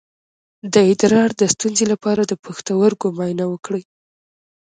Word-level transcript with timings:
د 0.73 0.75
ادرار 0.91 1.29
د 1.41 1.41
ستونزې 1.53 1.85
لپاره 1.93 2.21
د 2.25 2.33
پښتورګو 2.43 3.07
معاینه 3.17 3.45
وکړئ 3.49 3.83